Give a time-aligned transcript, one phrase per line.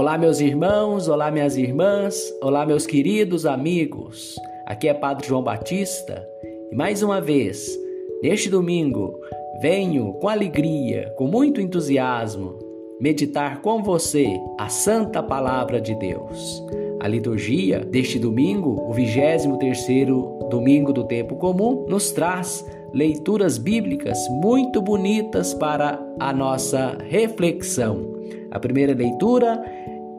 [0.00, 4.34] Olá, meus irmãos, olá, minhas irmãs, olá, meus queridos amigos.
[4.64, 6.26] Aqui é Padre João Batista
[6.72, 7.68] e mais uma vez,
[8.22, 9.20] neste domingo,
[9.60, 12.58] venho com alegria, com muito entusiasmo,
[12.98, 14.26] meditar com você
[14.58, 16.64] a Santa Palavra de Deus.
[16.98, 24.80] A liturgia deste domingo, o 23º domingo do tempo comum, nos traz leituras bíblicas muito
[24.80, 28.18] bonitas para a nossa reflexão.
[28.50, 29.62] A primeira leitura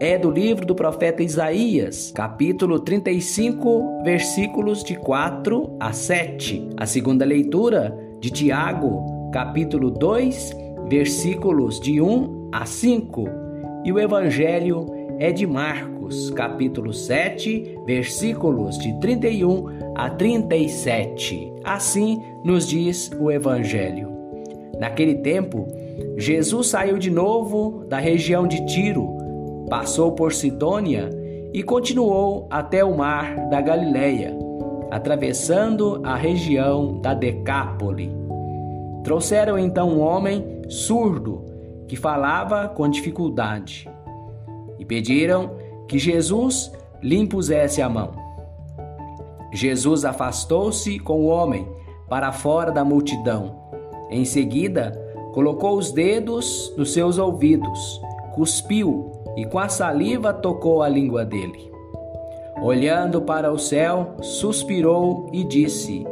[0.02, 6.70] é do livro do profeta Isaías, capítulo 35, versículos de 4 a 7.
[6.76, 10.58] A segunda leitura de Tiago, capítulo 2,
[10.90, 13.26] versículos de 1 a 5.
[13.86, 14.88] E o evangelho
[15.20, 21.54] é de Marcos, capítulo 7, versículos de 31 a 37.
[21.64, 24.10] Assim nos diz o evangelho.
[24.80, 25.68] Naquele tempo,
[26.18, 29.21] Jesus saiu de novo da região de Tiro
[29.72, 31.10] passou por Sidônia
[31.54, 34.38] e continuou até o mar da Galileia,
[34.92, 38.12] atravessando a região da Decápole.
[39.02, 41.46] Trouxeram então um homem surdo
[41.88, 43.90] que falava com dificuldade
[44.78, 45.52] e pediram
[45.88, 46.70] que Jesus
[47.02, 48.12] lhe impusesse a mão.
[49.54, 51.66] Jesus afastou-se com o homem
[52.10, 53.56] para fora da multidão.
[54.10, 54.92] Em seguida,
[55.34, 58.02] colocou os dedos nos seus ouvidos,
[58.34, 61.72] cuspiu e com a saliva tocou a língua dele.
[62.62, 66.06] Olhando para o céu, suspirou e disse: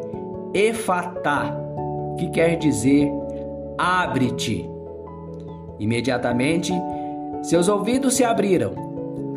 [0.53, 1.55] Efatá,
[2.17, 3.11] que quer dizer
[3.77, 4.69] abre-te.
[5.79, 6.73] Imediatamente,
[7.41, 8.73] seus ouvidos se abriram,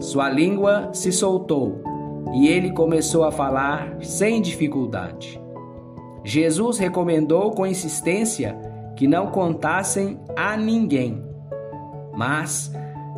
[0.00, 1.80] sua língua se soltou
[2.33, 5.41] e ele começou a falar sem dificuldade.
[6.25, 8.56] Jesus recomendou com insistência
[8.97, 11.22] que não contassem a ninguém,
[12.16, 12.72] mas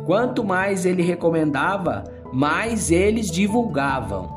[0.05, 4.29] Quanto mais ele recomendava, mais eles divulgavam.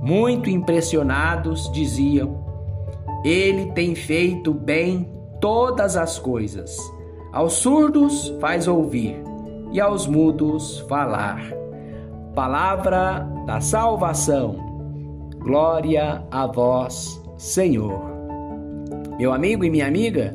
[0.00, 2.42] Muito impressionados, diziam:
[3.22, 6.76] Ele tem feito bem todas as coisas.
[7.32, 9.22] Aos surdos faz ouvir
[9.72, 11.42] e aos mudos falar.
[12.34, 14.56] Palavra da salvação.
[15.38, 18.00] Glória a vós, Senhor.
[19.18, 20.32] Meu amigo e minha amiga,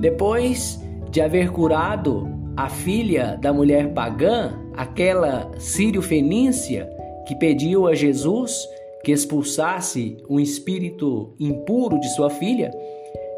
[0.00, 6.88] depois de haver curado a filha da mulher pagã, aquela sírio-fenícia
[7.26, 8.68] que pediu a Jesus
[9.02, 12.70] que expulsasse um espírito impuro de sua filha,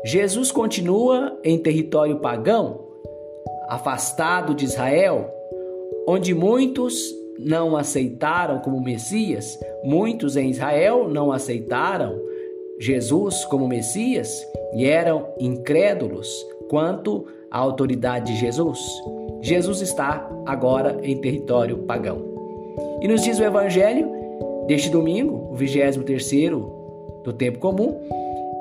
[0.05, 2.87] Jesus continua em território pagão,
[3.69, 5.28] afastado de Israel,
[6.06, 6.97] onde muitos
[7.38, 12.21] não aceitaram como Messias, muitos em Israel não aceitaram
[12.78, 16.28] Jesus como Messias e eram incrédulos
[16.69, 18.78] quanto à autoridade de Jesus.
[19.40, 22.22] Jesus está agora em território pagão.
[23.00, 24.10] E nos diz o Evangelho
[24.66, 26.50] deste domingo, o 23
[27.22, 28.00] do tempo comum,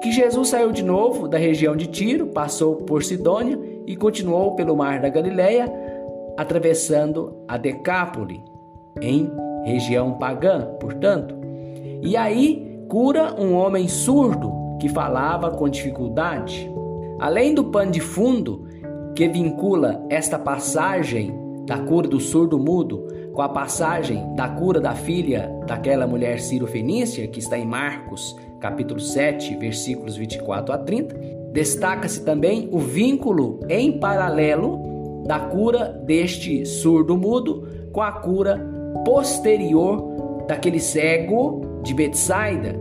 [0.01, 4.75] que Jesus saiu de novo da região de Tiro, passou por Sidônia e continuou pelo
[4.75, 5.72] mar da Galileia,
[6.38, 8.44] atravessando a Decápole,
[9.02, 9.29] em
[9.63, 11.35] região pagã, portanto.
[12.02, 16.69] E aí cura um homem surdo que falava com dificuldade.
[17.19, 18.65] Além do pano de fundo
[19.16, 21.34] que vincula esta passagem
[21.66, 27.28] da cura do surdo mudo com a passagem da cura da filha daquela mulher Ciro-Fenícia,
[27.28, 31.16] que está em Marcos, capítulo 7, versículos 24 a 30,
[31.53, 38.59] destaca-se também o vínculo em paralelo da cura deste surdo mudo com a cura
[39.06, 42.76] posterior daquele cego de Betsaida,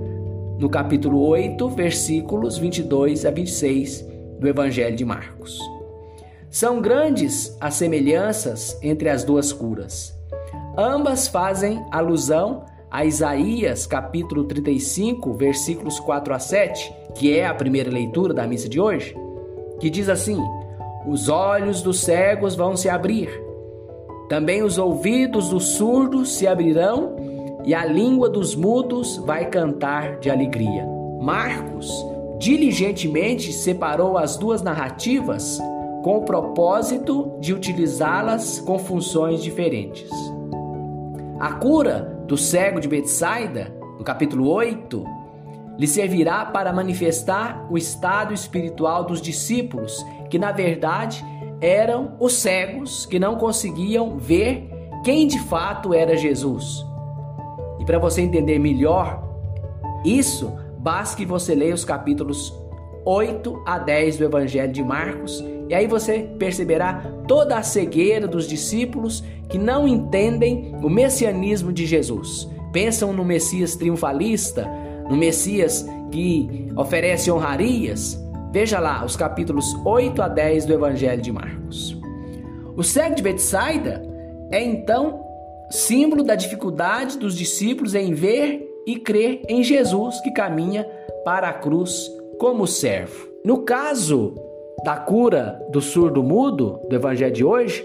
[0.59, 4.05] no capítulo 8, versículos 22 a 26
[4.39, 5.74] do Evangelho de Marcos.
[6.54, 10.16] São grandes as semelhanças entre as duas curas.
[10.78, 17.91] Ambas fazem alusão a Isaías capítulo 35, versículos 4 a 7, que é a primeira
[17.91, 19.16] leitura da missa de hoje,
[19.81, 20.39] que diz assim:
[21.09, 23.30] Os olhos dos cegos vão se abrir,
[24.28, 27.16] também os ouvidos dos surdos se abrirão,
[27.65, 30.86] e a língua dos mudos vai cantar de alegria.
[31.21, 31.91] Marcos
[32.39, 35.59] diligentemente separou as duas narrativas
[36.04, 40.06] com o propósito de utilizá-las com funções diferentes.
[41.41, 45.03] A cura do cego de Betsaida, no capítulo 8,
[45.78, 51.24] lhe servirá para manifestar o estado espiritual dos discípulos, que na verdade
[51.59, 54.71] eram os cegos que não conseguiam ver
[55.03, 56.84] quem de fato era Jesus.
[57.80, 59.24] E para você entender melhor
[60.04, 62.53] isso, basta que você leia os capítulos
[63.04, 68.47] 8 a 10 do Evangelho de Marcos, e aí você perceberá toda a cegueira dos
[68.47, 72.48] discípulos que não entendem o messianismo de Jesus.
[72.72, 74.68] Pensam no Messias triunfalista,
[75.09, 78.21] no Messias que oferece honrarias.
[78.53, 82.00] Veja lá os capítulos 8 a 10 do Evangelho de Marcos.
[82.77, 84.03] O cego de Betsaida
[84.50, 85.21] é então
[85.71, 90.86] símbolo da dificuldade dos discípulos em ver e crer em Jesus que caminha
[91.24, 93.28] para a cruz como servo.
[93.45, 94.34] No caso
[94.84, 97.84] da cura do surdo mudo do evangelho de hoje,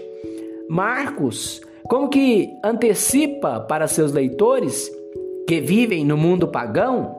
[0.68, 4.90] Marcos, como que antecipa para seus leitores
[5.46, 7.16] que vivem no mundo pagão,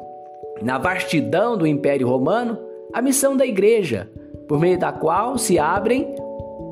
[0.62, 2.58] na vastidão do Império Romano,
[2.94, 4.10] a missão da igreja,
[4.48, 6.16] por meio da qual se abrem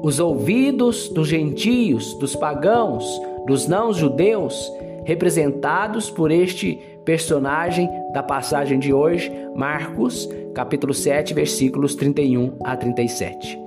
[0.02, 3.06] os ouvidos dos gentios, dos pagãos,
[3.46, 4.72] dos não-judeus,
[5.04, 13.60] representados por este personagem da passagem de hoje, Marcos, capítulo 7, versículos 31 a 37.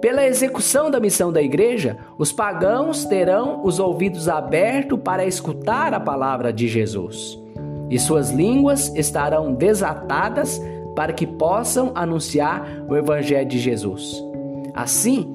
[0.00, 5.98] Pela execução da missão da igreja, os pagãos terão os ouvidos abertos para escutar a
[5.98, 7.38] palavra de Jesus,
[7.90, 10.60] e suas línguas estarão desatadas
[10.94, 14.22] para que possam anunciar o evangelho de Jesus.
[14.74, 15.32] Assim,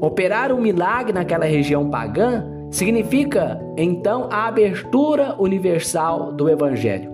[0.00, 7.10] operar um milagre naquela região pagã Significa então a abertura universal do Evangelho.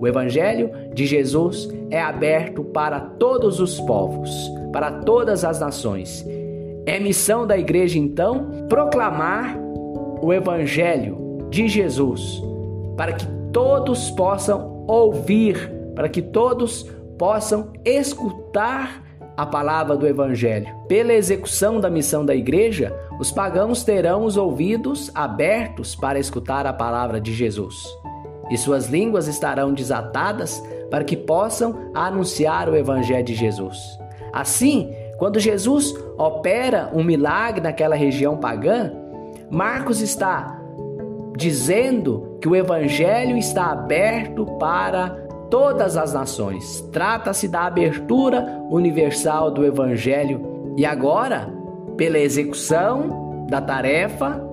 [0.00, 4.30] O Evangelho de Jesus é aberto para todos os povos,
[4.72, 6.24] para todas as nações.
[6.86, 9.58] É missão da igreja então proclamar
[10.22, 12.42] o Evangelho de Jesus,
[12.96, 16.84] para que todos possam ouvir, para que todos
[17.18, 19.07] possam escutar
[19.38, 20.74] a palavra do Evangelho.
[20.88, 26.72] Pela execução da missão da igreja, os pagãos terão os ouvidos abertos para escutar a
[26.72, 27.86] palavra de Jesus,
[28.50, 33.78] e suas línguas estarão desatadas para que possam anunciar o Evangelho de Jesus.
[34.32, 38.90] Assim, quando Jesus opera um milagre naquela região pagã,
[39.48, 40.60] Marcos está
[41.36, 46.80] dizendo que o Evangelho está aberto para todas as nações.
[46.92, 51.52] Trata-se da abertura universal do Evangelho e agora,
[51.96, 54.44] pela execução da tarefa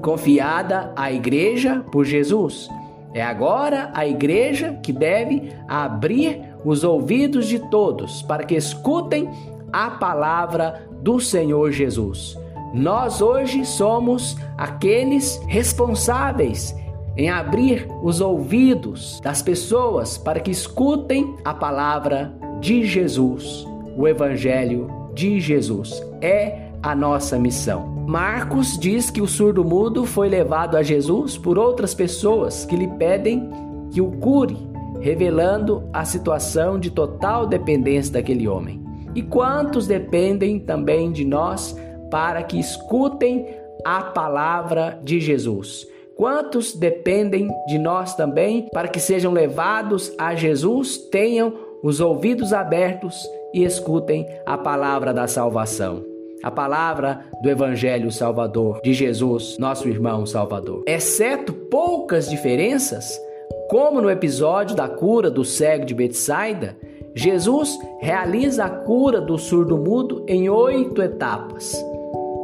[0.00, 2.68] confiada à igreja por Jesus.
[3.12, 9.30] É agora a igreja que deve abrir os ouvidos de todos para que escutem
[9.72, 12.36] a palavra do Senhor Jesus.
[12.72, 16.74] Nós hoje somos aqueles responsáveis
[17.16, 23.66] em abrir os ouvidos das pessoas para que escutem a palavra de Jesus,
[23.96, 26.02] o Evangelho de Jesus.
[26.20, 27.86] É a nossa missão.
[28.06, 33.48] Marcos diz que o surdo-mudo foi levado a Jesus por outras pessoas que lhe pedem
[33.90, 34.58] que o cure,
[35.00, 38.82] revelando a situação de total dependência daquele homem.
[39.14, 41.76] E quantos dependem também de nós
[42.10, 43.46] para que escutem
[43.84, 45.86] a palavra de Jesus?
[46.16, 51.52] Quantos dependem de nós também para que sejam levados a Jesus, tenham
[51.82, 53.20] os ouvidos abertos
[53.52, 56.04] e escutem a palavra da salvação?
[56.42, 60.84] A palavra do Evangelho Salvador de Jesus, nosso irmão Salvador.
[60.86, 63.20] Exceto poucas diferenças,
[63.68, 66.76] como no episódio da cura do cego de Betsaida,
[67.14, 71.74] Jesus realiza a cura do surdo-mudo em oito etapas.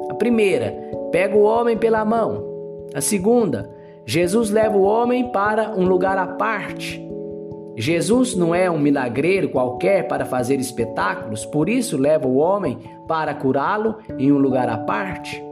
[0.09, 0.75] A primeira,
[1.13, 2.50] pega o homem pela mão,
[2.95, 3.71] a segunda,
[4.05, 7.01] Jesus leva o homem para um lugar à parte.
[7.77, 13.35] Jesus não é um milagreiro qualquer para fazer espetáculos, por isso leva o homem para
[13.35, 15.43] curá-lo em um lugar à parte.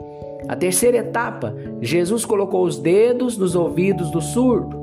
[0.49, 4.78] A terceira etapa, Jesus colocou os dedos nos ouvidos do surdo.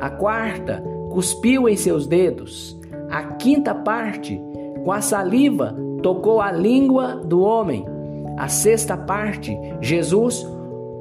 [0.00, 2.78] A quarta, cuspiu em seus dedos.
[3.10, 4.40] A quinta parte,
[4.84, 7.84] com a saliva, tocou a língua do homem.
[8.36, 10.46] A sexta parte, Jesus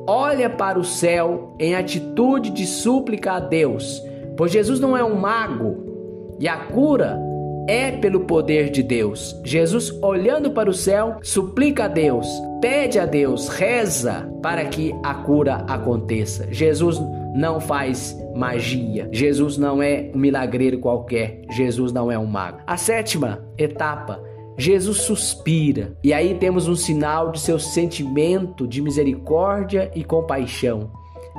[0.08, 4.02] olha para o céu em atitude de súplica a Deus,
[4.38, 7.20] pois Jesus não é um mago e a cura
[7.68, 9.40] é pelo poder de Deus.
[9.44, 12.28] Jesus, olhando para o céu, suplica a Deus,
[12.62, 16.48] pede a Deus, reza para que a cura aconteça.
[16.52, 17.02] Jesus
[17.36, 19.10] não faz magia.
[19.12, 21.42] Jesus não é um milagreiro qualquer.
[21.52, 22.60] Jesus não é um mago.
[22.68, 24.22] A sétima etapa
[24.58, 30.92] Jesus suspira, e aí temos um sinal de seu sentimento de misericórdia e compaixão.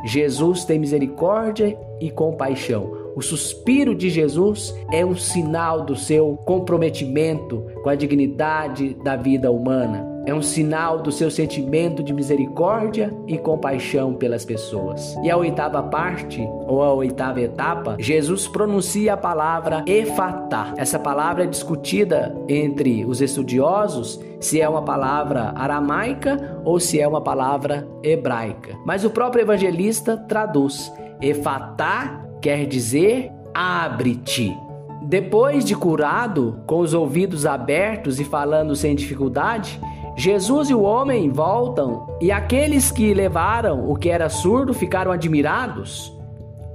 [0.04, 2.92] Jesus tem misericórdia e compaixão.
[3.16, 9.50] O suspiro de Jesus é um sinal do seu comprometimento com a dignidade da vida
[9.50, 10.15] humana.
[10.26, 15.16] É um sinal do seu sentimento de misericórdia e compaixão pelas pessoas.
[15.22, 20.74] E a oitava parte, ou a oitava etapa, Jesus pronuncia a palavra efatá.
[20.76, 27.06] Essa palavra é discutida entre os estudiosos se é uma palavra aramaica ou se é
[27.06, 28.76] uma palavra hebraica.
[28.84, 30.92] Mas o próprio evangelista traduz:
[31.22, 34.54] efatá quer dizer abre-te.
[35.02, 39.80] Depois de curado, com os ouvidos abertos e falando sem dificuldade,
[40.16, 46.10] Jesus e o homem voltam e aqueles que levaram o que era surdo ficaram admirados.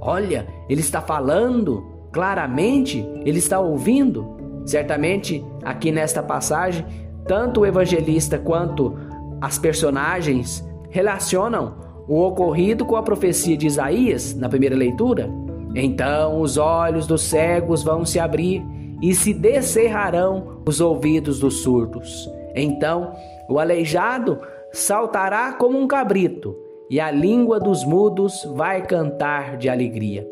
[0.00, 4.36] Olha, ele está falando claramente, ele está ouvindo.
[4.64, 6.86] Certamente, aqui nesta passagem,
[7.26, 8.96] tanto o evangelista quanto
[9.40, 11.74] as personagens relacionam
[12.06, 15.28] o ocorrido com a profecia de Isaías na primeira leitura.
[15.74, 18.62] Então os olhos dos cegos vão se abrir
[19.02, 22.30] e se descerrarão os ouvidos dos surdos.
[22.54, 23.14] Então
[23.48, 24.40] o aleijado
[24.72, 26.56] saltará como um cabrito,
[26.88, 30.28] e a língua dos mudos vai cantar de alegria.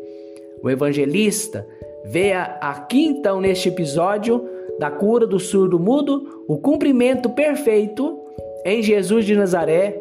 [0.63, 1.67] O evangelista
[2.05, 4.47] vê aqui então neste episódio
[4.79, 8.19] da cura do surdo mudo o cumprimento perfeito
[8.65, 9.99] em Jesus de Nazaré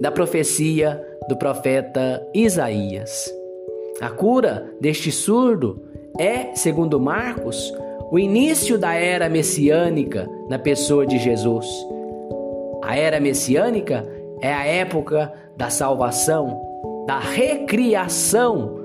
[0.00, 3.32] da profecia do profeta Isaías.
[4.00, 5.82] A cura deste surdo
[6.18, 7.72] é, segundo Marcos,
[8.14, 11.66] o início da era messiânica na pessoa de Jesus.
[12.80, 14.08] A era messiânica
[14.40, 16.62] é a época da salvação,
[17.08, 18.78] da recriação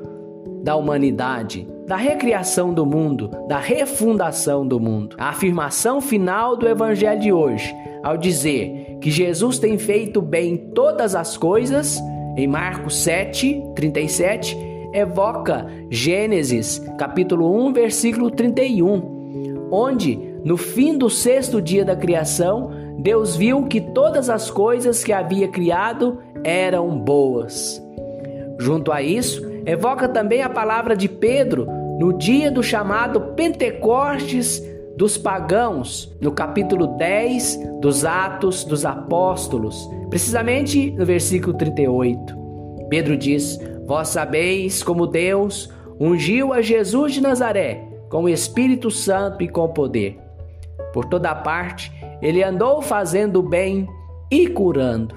[0.64, 5.16] da humanidade, da recriação do mundo, da refundação do mundo.
[5.20, 7.72] A afirmação final do evangelho de hoje,
[8.02, 12.02] ao dizer que Jesus tem feito bem todas as coisas,
[12.36, 14.58] em Marcos 7, 37,
[14.92, 19.19] evoca Gênesis, capítulo 1, versículo 31,
[19.72, 25.14] onde, no fim do sexto dia da criação, Deus viu que todas as coisas que
[25.14, 27.82] havia criado eram boas.
[28.60, 31.66] Junto a isso, evoca também a palavra de Pedro
[32.00, 34.62] no dia do chamado Pentecostes
[34.98, 42.38] dos pagãos, no capítulo 10 dos Atos dos Apóstolos, precisamente no versículo 38.
[42.90, 49.44] Pedro diz: Vós sabeis como Deus ungiu a Jesus de Nazaré com o Espírito Santo
[49.44, 50.20] e com poder.
[50.92, 53.88] Por toda parte, ele andou fazendo bem
[54.30, 55.16] e curando.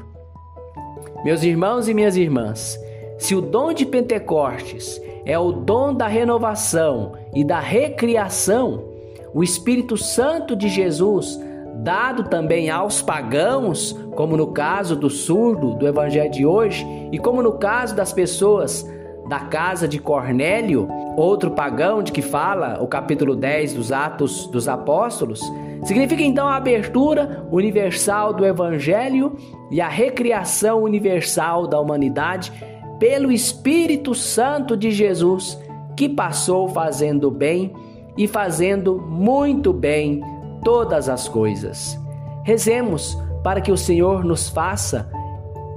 [1.25, 2.78] Meus irmãos e minhas irmãs,
[3.18, 8.84] se o dom de Pentecostes é o dom da renovação e da recriação,
[9.32, 11.40] o Espírito Santo de Jesus,
[11.76, 17.42] dado também aos pagãos, como no caso do surdo do evangelho de hoje, e como
[17.42, 18.87] no caso das pessoas
[19.28, 24.68] da casa de Cornélio, outro pagão de que fala o capítulo 10 dos Atos dos
[24.68, 25.40] Apóstolos,
[25.84, 29.36] significa então a abertura universal do Evangelho
[29.70, 32.52] e a recriação universal da humanidade
[32.98, 35.58] pelo Espírito Santo de Jesus,
[35.96, 37.72] que passou fazendo bem
[38.16, 40.20] e fazendo muito bem
[40.62, 41.98] todas as coisas.
[42.44, 45.10] Rezemos para que o Senhor nos faça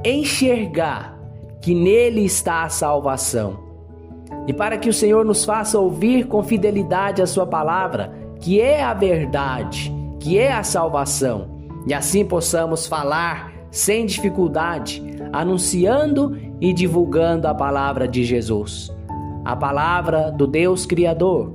[0.04, 1.15] enxergar
[1.66, 3.58] que nele está a salvação.
[4.48, 8.84] E para que o Senhor nos faça ouvir com fidelidade a Sua palavra, que é
[8.84, 15.02] a verdade, que é a salvação, e assim possamos falar sem dificuldade,
[15.34, 18.96] anunciando e divulgando a palavra de Jesus,
[19.44, 21.52] a palavra do Deus Criador,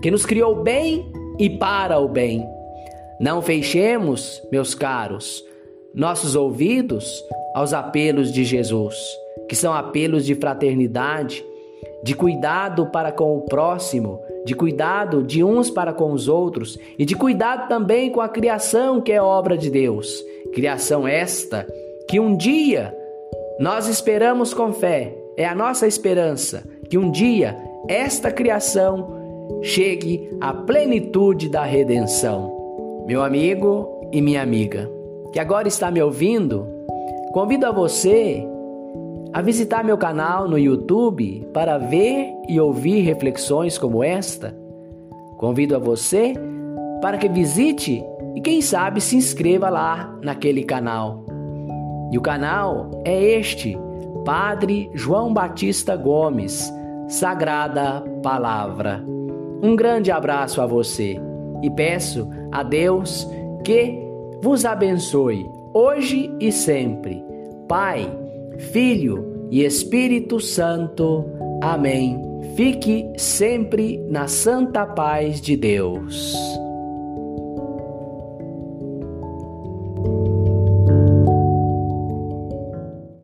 [0.00, 2.46] que nos criou bem e para o bem.
[3.18, 5.42] Não fechemos, meus caros,
[5.92, 7.24] nossos ouvidos
[7.56, 8.94] aos apelos de Jesus
[9.48, 11.44] que são apelos de fraternidade,
[12.02, 17.04] de cuidado para com o próximo, de cuidado de uns para com os outros e
[17.04, 20.24] de cuidado também com a criação que é obra de Deus.
[20.52, 21.66] Criação esta
[22.08, 22.94] que um dia
[23.60, 27.56] nós esperamos com fé, é a nossa esperança que um dia
[27.88, 29.18] esta criação
[29.62, 33.04] chegue à plenitude da redenção.
[33.06, 34.90] Meu amigo e minha amiga,
[35.32, 36.66] que agora está me ouvindo,
[37.32, 38.46] convido a você
[39.32, 44.56] a visitar meu canal no YouTube para ver e ouvir reflexões como esta.
[45.36, 46.34] Convido a você
[47.00, 48.04] para que visite
[48.34, 51.24] e, quem sabe, se inscreva lá naquele canal.
[52.10, 53.78] E o canal é este:
[54.24, 56.72] Padre João Batista Gomes,
[57.08, 59.04] Sagrada Palavra.
[59.62, 61.20] Um grande abraço a você
[61.62, 63.28] e peço a Deus
[63.64, 63.98] que
[64.42, 67.22] vos abençoe hoje e sempre.
[67.68, 68.08] Pai,
[68.58, 71.24] Filho e Espírito Santo.
[71.62, 72.20] Amém.
[72.56, 76.34] Fique sempre na santa paz de Deus.